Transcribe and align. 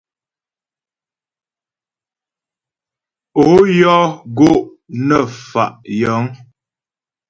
Ó 3.43 3.47
yɔ́ 3.77 3.99
gó' 4.37 4.63
nə 5.07 5.17
fa' 5.49 5.77
yəŋ. 5.99 6.23